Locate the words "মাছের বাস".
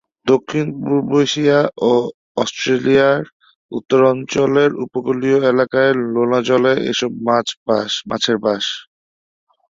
8.07-8.65